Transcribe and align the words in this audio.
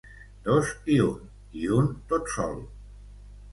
Dos 0.45 0.71
i 0.93 0.97
un, 1.09 1.19
i 1.65 1.69
un 1.83 1.93
tot 2.15 2.35
sol”. 2.39 2.59